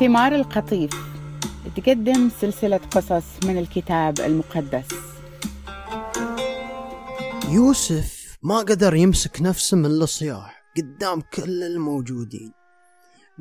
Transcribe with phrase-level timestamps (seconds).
[0.00, 0.90] ثمار القطيف.
[1.76, 4.88] تقدم سلسلة قصص من الكتاب المقدس.
[7.48, 12.52] يوسف ما قدر يمسك نفسه من الصياح قدام كل الموجودين.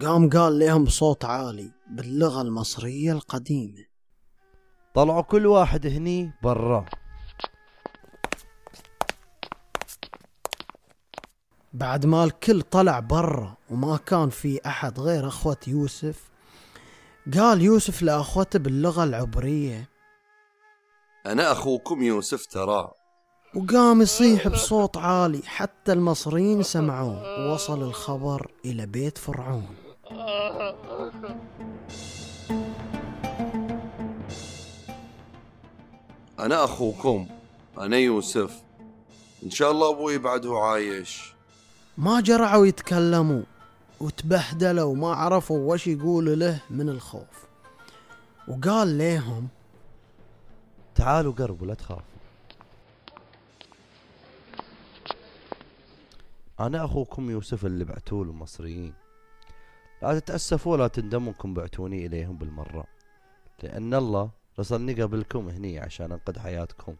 [0.02, 3.86] قام قال لهم بصوت عالي باللغة المصرية القديمة.
[4.96, 6.86] طلعوا كل واحد هني برا.
[11.74, 16.30] بعد ما الكل طلع برا وما كان في أحد غير أخوة يوسف.
[17.38, 19.90] قال يوسف لأخوته باللغة العبرية
[21.26, 22.92] أنا أخوكم يوسف ترى.
[23.56, 29.76] وقام يصيح بصوت عالي حتى المصريين سمعوه ووصل الخبر إلى بيت فرعون.
[36.40, 37.28] أنا أخوكم
[37.78, 38.62] أنا يوسف.
[39.44, 41.39] إن شاء الله أبوي بعده عايش.
[42.00, 43.42] ما جرعوا يتكلموا
[44.00, 47.48] وتبهدلوا وما عرفوا وش يقولوا له من الخوف.
[48.48, 49.48] وقال ليهم
[50.96, 52.04] تعالوا قربوا لا تخافوا
[56.60, 58.94] أنا أخوكم يوسف اللي بعتوه المصريين
[60.02, 62.86] لا تتأسفوا ولا تندموا انكم بعتوني إليهم بالمرة.
[63.64, 64.30] لأن الله
[64.60, 66.96] رسلني قبلكم هني عشان أنقذ حياتكم.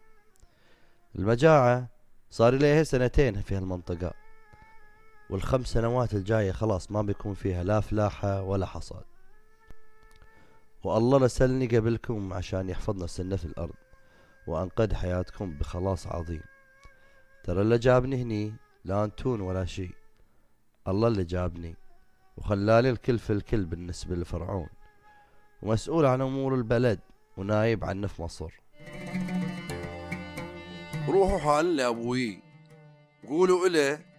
[1.16, 1.86] المجاعة
[2.30, 4.29] صار إليها سنتين في هالمنطقة.
[5.30, 9.04] والخمس سنوات الجاية خلاص ما بيكون فيها لا فلاحة ولا حصاد.
[10.84, 13.74] والله رسلني قبلكم عشان يحفظنا سنة في الأرض
[14.46, 16.42] وأنقذ حياتكم بخلاص عظيم.
[17.44, 19.90] ترى اللي جابني هني لا أنتون ولا شي
[20.88, 21.76] الله اللي جابني
[22.36, 24.68] وخلالي الكل في الكل بالنسبة لفرعون.
[25.62, 27.00] ومسؤول عن أمور البلد
[27.36, 28.60] ونايب عنه في مصر.
[31.08, 32.42] روحوا حال لأبوي.
[33.28, 34.09] قولوا إله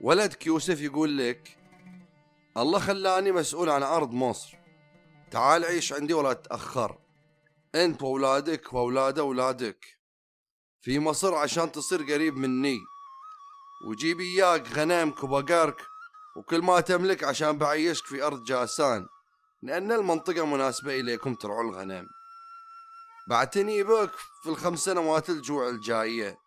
[0.00, 1.58] ولدك يوسف يقول لك
[2.56, 4.58] الله خلاني مسؤول عن أرض مصر.
[5.30, 6.98] تعال عيش عندي ولا تأخر.
[7.74, 9.86] أنت وأولادك وأولاد أولادك.
[10.80, 12.78] في مصر عشان تصير قريب مني.
[13.86, 15.76] وجيب إياك غنمك وبقرك
[16.36, 19.06] وكل ما تملك عشان بعيشك في أرض جاسان.
[19.62, 22.06] لأن المنطقة مناسبة إليكم ترعوا الغنم.
[23.28, 24.12] بعتني بك
[24.42, 26.38] في الخمس سنوات الجوع الجاية.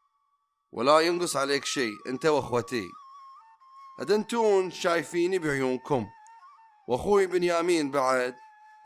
[0.72, 2.26] ولا ينقص عليك شيء أنت
[4.00, 6.08] وأخوتي أدنتون شايفيني بعيونكم.
[6.88, 8.36] وأخوي بنيامين بعد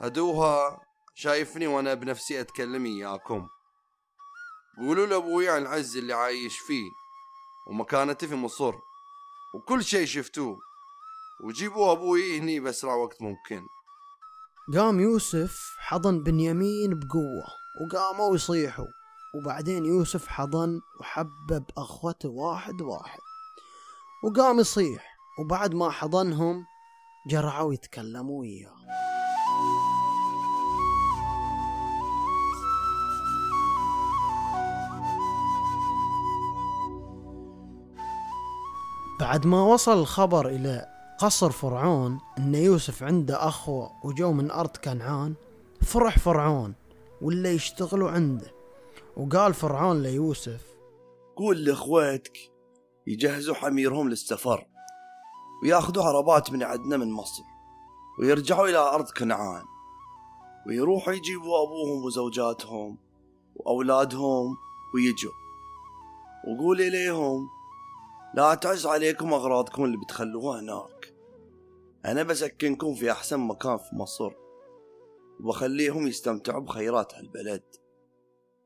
[0.02, 0.82] هدوها
[1.16, 3.48] شايفني وأنا بنفسي أتكلم إياكم.
[4.78, 6.90] قولوا لأبوي عن العز اللي عايش فيه
[7.70, 8.74] ومكانتي في مصر
[9.56, 10.58] وكل شيء شفتوه.
[11.44, 13.62] وجيبوا أبوي هني بأسرع وقت ممكن.
[14.74, 17.48] قام يوسف حضن بنيامين بقوة
[17.82, 18.88] وقاموا يصيحوا.
[19.36, 23.27] وبعدين يوسف حضن وحبب أخوته واحد واحد.
[24.24, 25.18] وقام يصيح.
[25.40, 26.66] وبعد ما حضنهم
[27.28, 28.76] جرعوا يتكلموا وياه.
[39.20, 40.86] بعد ما وصل الخبر إلى
[41.20, 45.34] قصر فرعون أن يوسف عنده أخوة وجو من أرض كنعان
[45.82, 46.74] فرح فرعون
[47.22, 48.52] ولا يشتغلوا عنده.
[49.18, 50.62] وقال فرعون ليوسف
[51.36, 52.57] قول لإخواتك
[53.08, 54.68] يجهزوا حميرهم للسفر
[55.64, 57.44] وياخذوا عربات من عندنا من مصر
[58.20, 59.64] ويرجعوا إلى أرض كنعان
[60.68, 62.98] ويروحوا يجيبوا أبوهم وزوجاتهم
[63.56, 64.58] وأولادهم
[64.96, 65.32] ويجوا.
[66.48, 67.50] وقول إليهم
[68.36, 71.14] لا تعز عليكم أغراضكم اللي بتخلوها هناك.
[72.06, 74.32] أنا بسكنكم في أحسن مكان في مصر
[75.40, 77.64] وبخليهم يستمتعوا بخيرات هالبلد.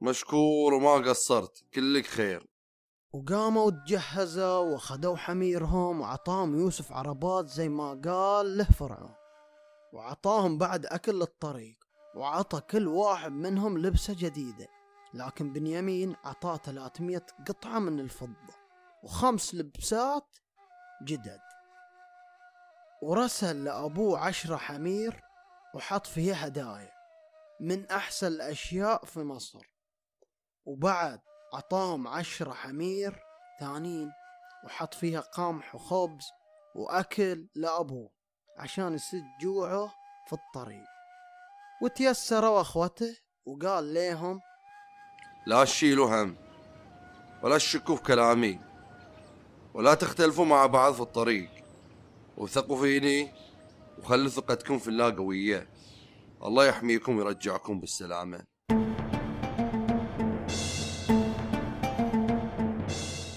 [0.02, 2.51] مشكور وما قصرت كلك خير.
[3.14, 9.16] وقاموا تجهزوا وخدوا حميرهم وعطاهم يوسف عربات زي ما قال له فرعون.
[9.94, 11.78] وعطاهم بعد أكل للطريق
[12.16, 14.68] وعطى كل واحد منهم لبسة جديدة.
[15.14, 18.54] لكن بنيامين عطاه 300 قطعة من الفضة
[19.04, 20.38] وخمس لبسات
[21.04, 21.42] جدد.
[23.02, 25.22] ورسل لأبوه عشرة حمير
[25.76, 26.92] وحط فيها هدايا
[27.60, 29.72] من أحسن الأشياء في مصر.
[30.66, 31.22] وبعد
[31.54, 33.24] عطاهم عشرة حمير
[33.60, 34.12] ثانيين
[34.66, 36.26] وحط فيها قمح وخبز
[36.76, 38.10] وأكل لأبوه
[38.58, 39.94] عشان يسد جوعه
[40.28, 40.86] في الطريق.
[41.82, 44.40] وتيسروا أخوته وقال ليهم
[45.48, 46.38] لا تشيلوا هم
[47.44, 48.60] ولا تشكوا في كلامي
[49.74, 51.50] ولا تختلفوا مع بعض في الطريق.
[52.38, 53.32] وثقوا فيني
[54.00, 55.70] وخلوا ثقتكم في الله قوية.
[56.44, 58.51] الله يحميكم ويرجعكم بالسلامة.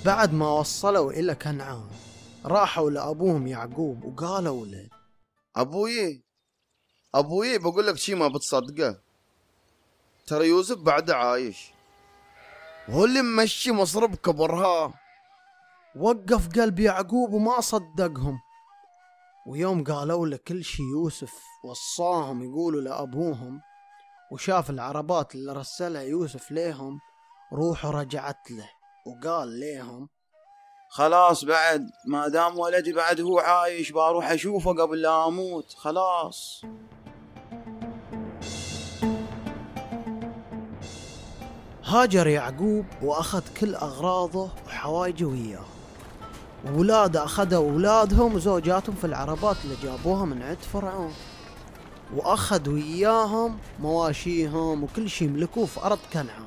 [0.05, 1.89] بعد ما وصلوا إلى كنعان
[2.45, 4.89] راحوا لأبوهم يعقوب وقالوا له
[5.56, 6.25] أبوي
[7.15, 9.01] أبوي بقول لك شي ما بتصدقه.
[10.27, 11.71] ترى يوسف بعده عايش.
[12.89, 14.95] وهو اللي ممشي مصر بكبرها
[15.97, 18.39] وقف قلب يعقوب وما صدقهم.
[19.47, 21.33] ويوم قالوا له كل شي يوسف
[21.65, 23.61] وصاهم يقولوا لأبوهم
[24.33, 26.99] وشاف العربات اللي رسلها يوسف ليهم
[27.53, 28.84] روحه رجعت له.
[29.06, 30.09] وقال ليهم
[30.89, 35.75] خلاص بعد ما دام ولدي بعد هو عايش بروح أشوفه قبل لا أموت.
[35.77, 36.62] خلاص.
[41.85, 45.65] هاجر يعقوب وأخذ كل أغراضه وحوايجه وياه
[46.67, 51.15] وولاده أخذوا أولادهم وزوجاتهم في العربات اللي جابوها من عند فرعون.
[52.15, 56.47] وأخذ وياهم مواشيهم وكل شي يملكوه في أرض كنعان.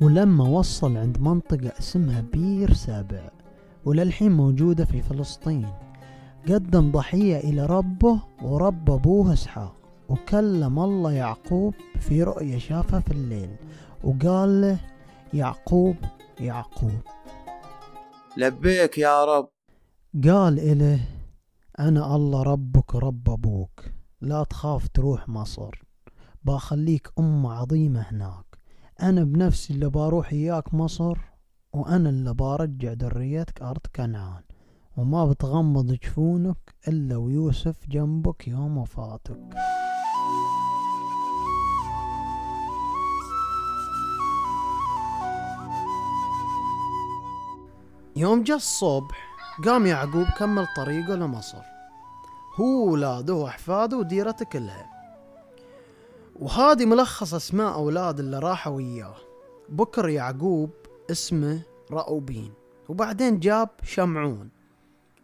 [0.00, 3.30] ولما وصل عند منطقة اسمها بير سابع
[3.84, 5.68] وللحين موجودة في فلسطين.
[6.48, 9.74] قدم ضحية إلى ربه ورب أبوه إسحاق
[10.08, 13.56] وكلم الله يعقوب في رؤية شافها في الليل
[14.04, 14.78] وقال له
[15.34, 15.96] يعقوب
[16.40, 17.00] يعقوب.
[18.36, 19.48] لبيك يا رب.
[20.24, 21.00] قال إله
[21.78, 23.84] أنا الله ربك رب أبوك
[24.20, 25.82] لا تخاف تروح مصر
[26.44, 28.45] بخليك أمة عظيمة هناك.
[29.02, 31.18] أنا بنفسي اللي بروح إياك مصر
[31.72, 34.42] وأنا اللي برجع ذريتك أرض كنعان.
[34.96, 39.54] وما بتغمض جفونك إلا ويوسف جنبك يوم وفاتك.
[48.16, 49.16] يوم جاء الصبح
[49.64, 51.62] قام يعقوب كمل طريقه لمصر.
[52.60, 54.95] هو وولاده وأحفاده وديرته كلها.
[56.40, 59.16] وهذه ملخص أسماء أولاد اللي راحوا وياه.
[59.68, 60.70] بكر يعقوب
[61.10, 61.62] اسمه
[61.92, 62.52] رأوبين
[62.88, 64.50] وبعدين جاب شمعون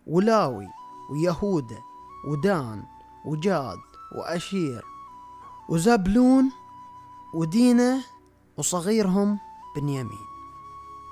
[0.06, 0.66] ولاوي
[1.10, 1.78] ويهوذا
[2.28, 2.82] ودان
[3.26, 3.78] وجاد
[4.16, 4.84] وأشير
[5.68, 6.52] وزبلون
[7.34, 8.04] ودينة
[8.56, 9.38] وصغيرهم
[9.76, 10.26] بنيامين.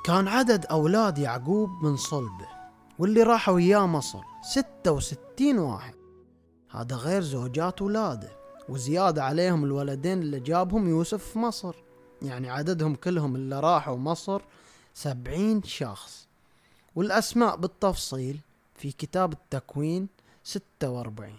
[0.04, 2.48] كان عدد أولاد يعقوب من صلبه
[2.98, 5.94] واللي راحوا وياه مصر ستة وستين واحد.
[6.70, 8.39] هذا غير زوجات ولاده.
[8.70, 11.74] وزيادة عليهم الولدين اللي جابهم يوسف في مصر.
[12.22, 14.42] يعني عددهم كلهم اللي راحوا مصر
[14.94, 16.26] سبعين شخص.
[16.96, 18.40] والأسماء بالتفصيل
[18.74, 20.08] في كتاب التكوين
[20.44, 21.36] ستة وأربعين.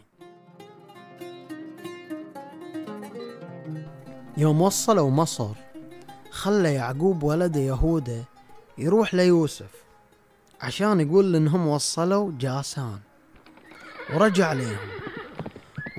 [4.37, 5.55] يوم وصلوا مصر
[6.31, 8.23] خلى يعقوب ولده يهوذا
[8.77, 9.83] يروح ليوسف
[10.61, 12.99] عشان يقول إنهم وصلوا جاسان.
[14.13, 15.00] ورجع ليهم.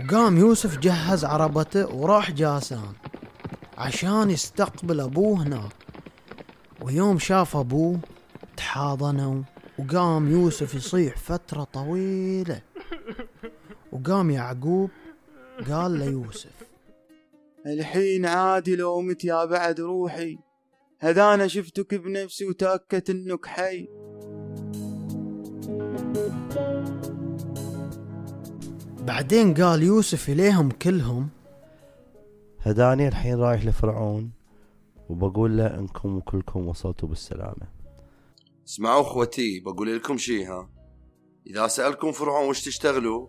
[0.02, 2.92] وقام يوسف جهز عربته وراح جاسان
[3.78, 5.72] عشان يستقبل أبوه هناك.
[6.80, 7.98] ويوم شاف أبوه
[8.56, 9.42] تحاضنوا
[9.78, 12.62] وقام يوسف يصيح فترة طويلة.
[13.92, 14.90] وقام يعقوب
[15.70, 16.62] قال ليوسف
[17.66, 20.38] الحين عادي لو مت يا بعد روحي.
[21.00, 23.88] هذا أنا شفتك بنفسي وتأكدت إنك حي.
[29.02, 31.28] بعدين قال يوسف إليهم كلهم
[32.60, 34.30] هداني الحين رايح لفرعون
[35.08, 37.68] وبقول له إنكم كلكم وصلتوا بالسلامة.
[38.68, 40.68] اسمعوا أخوتي بقول لكم شي ها؟
[41.46, 43.28] إذا سألكم فرعون وش تشتغلوا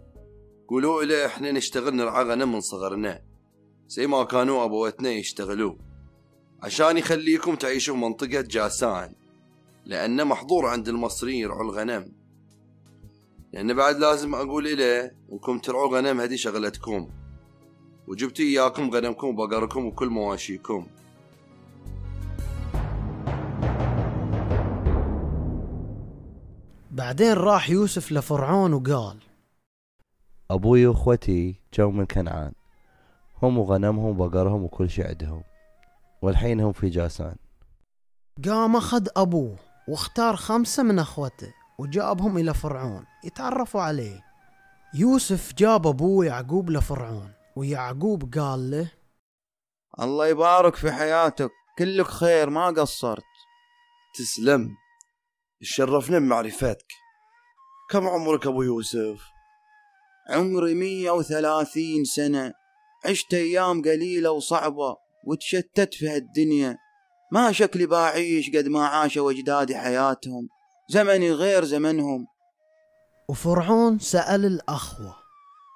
[0.68, 3.22] قولوا له إحنا نشتغل نرعى غنم من صغرنا
[3.88, 5.76] زي ما كانوا ابواتنا يشتغلوا
[6.64, 9.16] عشان يخليكم تعيشوا منطقة جاسان
[9.86, 12.23] لأنه محظور عند المصريين يرعوا الغنم.
[13.54, 17.10] لأن بعد لازم أقول له إنكم ترعوا غنم هذه شغلتكم.
[18.08, 20.88] وجبتوا إياكم غنمكم وبقركم وكل مواشيكم.
[26.92, 29.18] بعدين راح يوسف لفرعون وقال
[30.52, 32.54] أبوي وأخوتي جو من كنعان.
[33.44, 35.44] هم وغنمهم وبقرهم وكل شي عندهم.
[36.22, 37.36] والحين هم في جاسان.
[38.46, 39.56] قام أخذ أبوه
[39.88, 41.63] واختار خمسة من أخوته.
[41.80, 44.22] وجابهم إلى فرعون يتعرفوا عليه.
[44.96, 48.92] يوسف جاب أبوه يعقوب لفرعون ويعقوب قال له
[50.00, 53.24] الله يبارك في حياتك كلك خير ما قصرت.
[54.16, 54.70] تسلم
[55.62, 56.86] تشرفنا بمعرفتك.
[57.90, 59.22] كم عمرك أبو يوسف؟
[60.30, 62.54] عمري مية وثلاثين سنة.
[63.06, 64.96] عشت أيام قليلة وصعبة
[65.28, 66.78] وتشتت في هالدنيا.
[67.32, 70.50] ما شكلي بعيش قد ما عاشوا أجدادي حياتهم.
[70.90, 72.28] زمني غير زمنهم.
[73.30, 75.16] وفرعون سأل الأخوة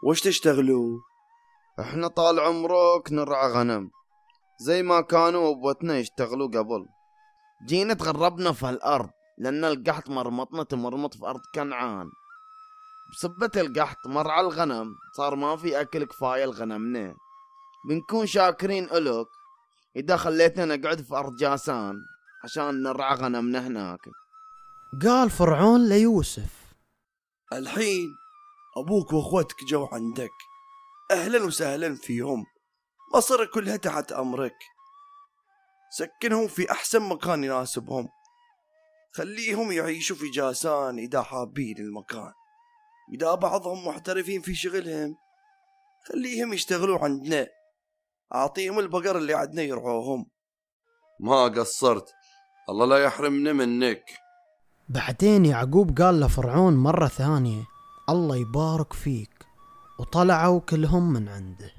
[0.04, 1.00] وش تشتغلوا؟
[1.80, 3.90] إحنا طال عمرك نرعى غنم
[4.60, 6.86] زي ما كانوا أبوتنا يشتغلوا قبل.
[7.68, 12.10] جينا تغربنا في هالأرض لأن القحط مرمطنا تمرمط في أرض كنعان.
[13.14, 17.16] بسبة القحط مرعى الغنم صار ما في أكل كفاية لغنمنا.
[17.90, 19.28] بنكون شاكرين إلك
[19.96, 21.96] إذا خليتنا نقعد في أرض جاسان
[22.44, 24.00] عشان نرعى غنمنا هناك.
[24.94, 26.76] قال فرعون ليوسف.
[27.54, 28.08] الحين
[28.78, 30.32] أبوك وأخوتك جو عندك.
[31.12, 32.46] أهلا وسهلا فيهم.
[33.16, 34.58] مصر كلها تحت أمرك.
[35.98, 38.10] سكنهم في أحسن مكان يناسبهم.
[39.14, 42.32] خليهم يعيشوا في جاسان إذا حابين المكان.
[43.14, 45.16] إذا بعضهم محترفين في شغلهم
[46.08, 47.48] خليهم يشتغلوا عندنا.
[48.36, 50.30] أعطيهم البقر اللي عندنا يرعوهم.
[51.20, 52.14] ما قصرت.
[52.70, 54.27] الله لا يحرمنا منك.
[54.90, 57.64] بعدين يعقوب قال لفرعون مرة ثانية
[58.10, 59.46] الله يبارك فيك.
[60.00, 61.77] وطلعوا كلهم من عنده.